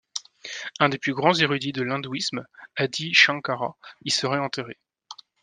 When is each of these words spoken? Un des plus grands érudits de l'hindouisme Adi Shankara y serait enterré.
Un 0.79 0.89
des 0.89 0.97
plus 0.97 1.13
grands 1.13 1.35
érudits 1.35 1.73
de 1.73 1.83
l'hindouisme 1.83 2.47
Adi 2.75 3.13
Shankara 3.13 3.75
y 4.03 4.09
serait 4.09 4.39
enterré. 4.39 4.79